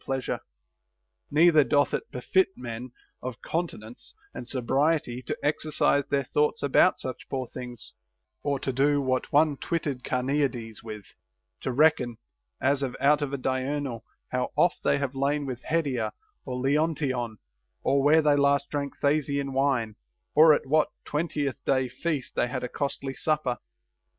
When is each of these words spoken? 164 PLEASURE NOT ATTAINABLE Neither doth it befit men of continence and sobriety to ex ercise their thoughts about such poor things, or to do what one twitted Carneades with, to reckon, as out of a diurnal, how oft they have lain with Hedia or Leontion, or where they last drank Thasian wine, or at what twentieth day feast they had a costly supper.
164 0.03 0.39
PLEASURE 1.29 1.29
NOT 1.29 1.37
ATTAINABLE 1.37 1.45
Neither 1.61 1.69
doth 1.69 1.93
it 1.93 2.11
befit 2.11 2.47
men 2.57 2.91
of 3.21 3.39
continence 3.43 4.15
and 4.33 4.47
sobriety 4.47 5.21
to 5.21 5.37
ex 5.43 5.63
ercise 5.63 6.09
their 6.09 6.23
thoughts 6.23 6.63
about 6.63 6.97
such 6.99 7.29
poor 7.29 7.45
things, 7.45 7.93
or 8.41 8.57
to 8.61 8.73
do 8.73 8.99
what 8.99 9.31
one 9.31 9.57
twitted 9.57 10.03
Carneades 10.03 10.81
with, 10.83 11.13
to 11.59 11.71
reckon, 11.71 12.17
as 12.59 12.83
out 12.83 13.21
of 13.21 13.31
a 13.31 13.37
diurnal, 13.37 14.03
how 14.31 14.51
oft 14.55 14.81
they 14.83 14.97
have 14.97 15.13
lain 15.13 15.45
with 15.45 15.61
Hedia 15.65 16.13
or 16.45 16.57
Leontion, 16.57 17.37
or 17.83 18.01
where 18.01 18.23
they 18.23 18.35
last 18.35 18.71
drank 18.71 18.97
Thasian 18.97 19.53
wine, 19.53 19.97
or 20.33 20.55
at 20.55 20.65
what 20.65 20.89
twentieth 21.05 21.63
day 21.63 21.87
feast 21.87 22.33
they 22.33 22.47
had 22.47 22.63
a 22.63 22.67
costly 22.67 23.13
supper. 23.13 23.59